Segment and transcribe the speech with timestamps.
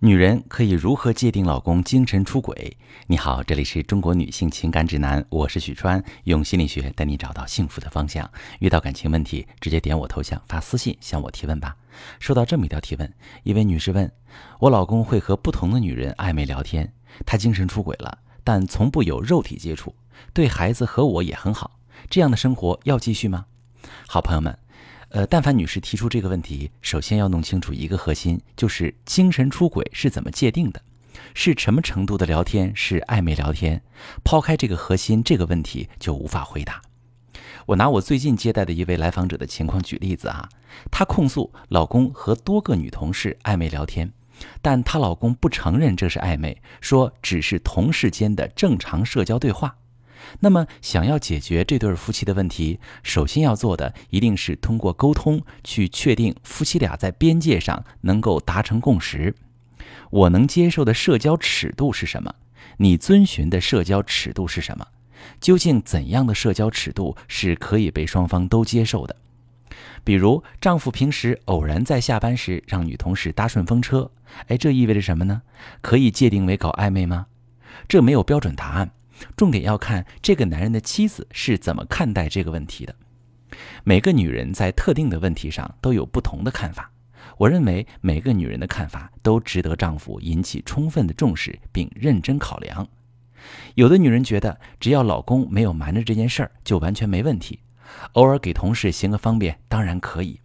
[0.00, 2.76] 女人可以如何界定老公精神出轨？
[3.06, 8.30] 你好，这里是中国女性情感指南，我是许川，用心理学带你找到幸福的方向。
[8.58, 11.74] 遇到感情问题，直接点我头像发私信向我提问吧。
[12.20, 13.10] 收到这么一条提问，
[13.42, 14.12] 一位女士问
[14.60, 16.92] 我老公会和不同的女人暧昧聊天，
[17.24, 19.94] 他精神出轨了，但从不有肉体接触，
[20.34, 21.78] 对孩子和我也很好，
[22.10, 23.46] 这样的生活要继续吗？
[24.06, 24.58] 好朋友们。
[25.16, 30.82] 呃，但凡女士提出这个问题，首先要弄清楚一个核心，就是精神出轨是怎么界定的，
[31.32, 33.82] 是什么程度的聊天是暧昧聊天？
[34.22, 36.82] 抛开这个核心，这个问题就无法回答。
[37.64, 40.46] 我拿我最近接待的一位来访者的情况举例子啊，
[40.90, 44.12] 她控诉老公和多个女同事暧昧聊天，
[44.60, 49.78] 但她老公不承认这是暧昧，说只是同事间的正常社交对话。
[50.40, 59.34] 那么，想要解决这对夫妻的问题，首先要做的一定是通过沟通去确定夫妻俩在边界上能够达成共识。
[60.10, 62.34] 我能接受的社交尺度是什么？
[62.78, 64.86] 你遵循的社交尺度是什么？
[65.40, 69.16] 究竟怎样的社交尺度是可以被双方都接受的？
[70.04, 74.10] 比如，丈夫平时偶然在下班时让女同事搭顺风车，
[74.46, 75.42] 哎，这意味着什么呢？
[75.80, 77.26] 可以界定为搞暧昧吗？
[77.88, 78.92] 这没有标准答案。
[79.36, 82.94] 重点要看这个男人的妻子是怎么看待这个问题的。
[83.84, 86.90] 每个女人在特定的问题上都有不同的看法。
[87.38, 92.86] 我认为每个女人的看法都值得丈夫引起充分的重视并认真考量。
[93.74, 97.60] 有的女人觉得只要老公没有瞒着这件事儿就完全没问题，
[98.12, 100.40] 偶尔给同事行个方便当然可以。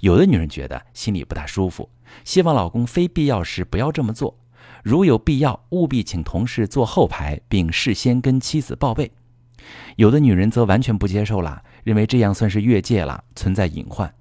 [0.00, 1.90] 有的女人觉得心里不大舒服，
[2.24, 4.38] 希望老公非必要时不要这么做。
[4.86, 9.10] 如有必要，务必请同事坐后排，并事先跟妻子报备。
[9.96, 14.14] 有的女人则完全不接受了，认为这样算是越界了，存在隐患。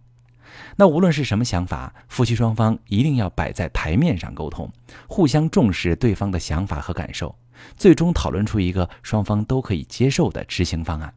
[0.77, 4.67] 那无论是什么想法，夫妻双方一定要摆在台面上沟通，
[5.07, 7.35] 互相重视对方的想法和感受，
[7.77, 11.13] 最终讨论出一个双方都可以接受的执行方案。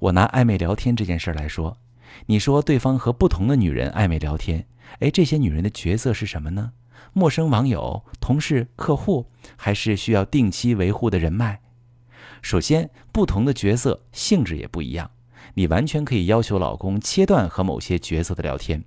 [0.00, 1.78] 我拿暧昧聊天这件事来说，
[2.26, 4.66] 你说对方和不同的女人暧昧聊天，
[4.98, 6.72] 哎，这些女人的角色是什么呢？
[7.12, 11.60] 陌生网友、同事、客户，还是需要定期维护的人脉。
[12.42, 15.10] 首先，不同的角色性质也不一样，
[15.54, 18.84] 你完全可以要求老公切断和某些角色的聊天，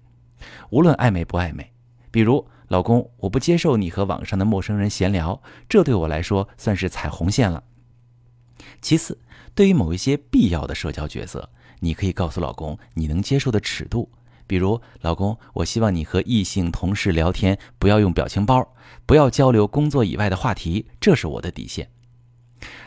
[0.70, 1.72] 无论暧昧不暧昧。
[2.12, 7.64] 比如，老公，我不接受你和网上的陌生人闲聊，这对我来说算是踩红线了。
[8.82, 9.20] 其次，
[9.56, 14.12] 对于某一些必要的社交角色，你可以告诉老公你能接受的尺度。
[14.48, 18.74] 比如，老公，我希望你和异性同事聊天不要用表情包，
[19.06, 21.90] 不要交流工作以外的话题，这是我的底线。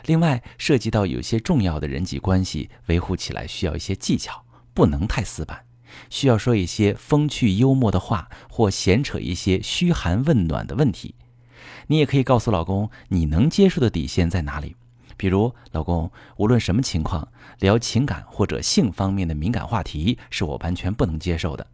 [0.05, 5.63] 另外，涉及到有些重要的人际关系，维护起来需要一些技巧，不能太死板，
[6.09, 11.15] 需要说一些风趣幽默的话，或闲扯一些嘘寒问暖的问题。
[11.87, 14.75] 你也可以告诉老公，你能接受的底线在哪里。
[15.21, 21.67] 比如，老公，无论什么情况，聊情感或者性方面的敏感话题是我完全不能接受的，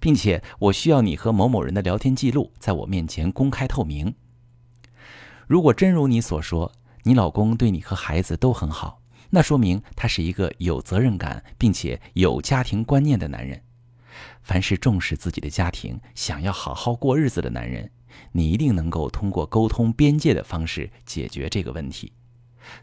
[0.00, 4.14] 并且我需要你和某某人的聊天记录在我面前公开透明。
[5.46, 6.72] 如果真如你所说，
[7.02, 13.60] 你老公对你和孩子都很好，那说明他是一个有责任感并且有家庭观念的男人。
[14.40, 17.90] 凡是重视自己的家庭、想要好好过日子的男人，
[18.32, 22.14] 你一定能够通过沟通边界的方式解决这个问题。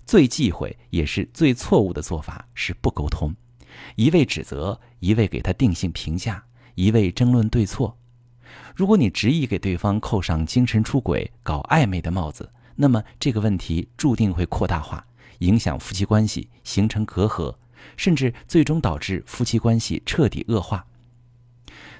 [0.05, 3.33] 最忌讳也是最错误的做法是不沟通，
[3.95, 6.43] 一味指责，一味给他定性评价，
[6.75, 7.97] 一味争论对错。
[8.75, 15.05] 如果你执意给对方扣上精神出轨、搞暧昧的帽子，那么这个问题注定会扩大化，
[15.39, 17.55] 影响夫妻关系，形成隔阂，
[17.95, 20.85] 甚至最终导致夫妻关系彻底恶化。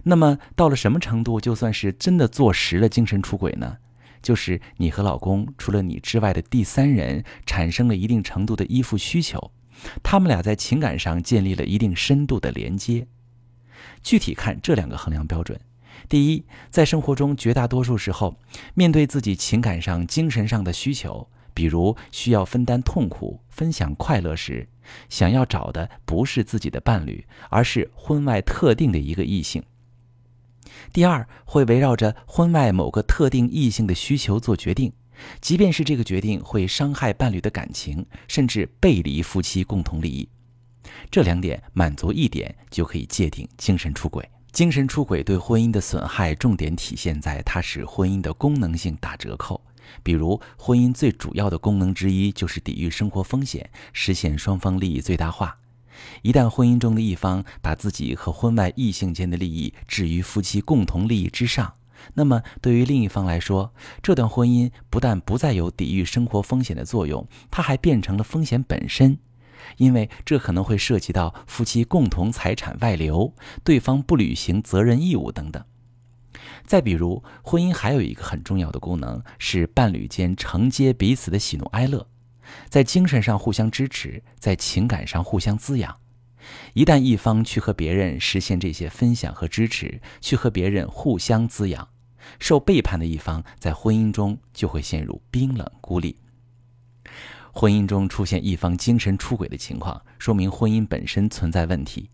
[0.04, 3.78] 那么到了什么程度，就算是真的坐实了精神出轨呢？
[4.22, 9.52] 就是你和老公除了你之外的第三人产生了一定程度的依附需求，
[10.04, 13.08] 他们俩在情感上建立了一定深度的连接。
[14.04, 15.60] 具体看这两个衡量标准：
[16.08, 18.38] 第一，在生活中绝大多数时候，
[18.74, 24.68] 面对自己情感上、精神上的需求，比如需要分担痛苦、分享快乐时，
[25.10, 29.64] 想要找的不是自己的伴侣，而是婚外特定的一个异性。
[30.94, 34.92] 第二，会围绕着婚外某个特定异性的需求做决定，
[35.40, 40.28] 即便是这个决定会伤害伴侣的感情，甚至背离夫妻共同利益。
[41.10, 44.28] 这两点满足一点，就可以界定精神出轨。
[44.52, 49.62] 精神出轨对婚姻的损害，重点体现在它使婚姻的功能性打折扣。
[50.04, 55.58] 比如，婚姻最主要的功能之一就是抵御生活风险，实现双方利益最大化。
[56.22, 61.74] 一旦婚姻中的一方把自己和婚外异性间的利益置于夫妻共同利益之上，
[62.14, 69.20] 那么对于另一方来说，这段婚姻不但不再有抵御生活风险的作用，它还变成了风险本身，
[69.78, 73.34] 因为这可能会涉及到夫妻共同财产外流、
[73.64, 75.64] 对方不履行责任义务等等。
[76.66, 82.08] 再比如，婚姻还有一个很重要的功能是伴侣间承接彼此的喜怒哀乐，
[82.70, 85.98] 在精神上互相支持，在情感上互相滋养。
[86.74, 91.88] 一旦一方去和别人实现这些分享和支持，去和别人互相滋养，
[92.40, 96.18] 受背叛的一方在婚姻中就会陷入冰冷孤立。
[97.54, 102.10] 婚姻中出现一方精神出轨的情况，说明婚姻本身存在问题。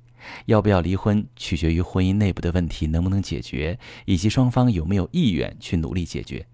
[0.48, 6.46] 要不要离婚，取决于婚姻内部的问题能不能解决，以及双方有没有意愿去努力解决。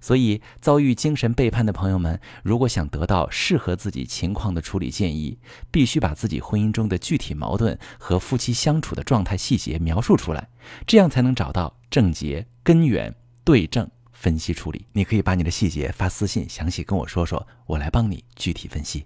[0.00, 5.38] 所以，遭遇精神背叛的朋友们，如果想得到适合自己情况的处理建议，
[5.70, 10.48] 必须把自己婚姻中的具体矛盾和夫妻相处的状态细节描述出来，
[10.86, 13.14] 这样才能找到症结、根源、
[13.44, 14.86] 对症分析处理。
[14.92, 19.04] 你可以把你的细节发私信，详细跟我说说，我来帮你具体分析。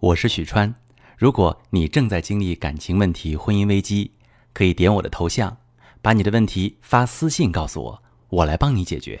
[0.00, 0.74] 我是许川。
[1.16, 4.10] 如果你正在经历感情问题、婚姻危机，
[4.52, 5.58] 可以点我的头像，
[6.00, 9.20] 把你的问题发私信告诉我，我来帮你解决。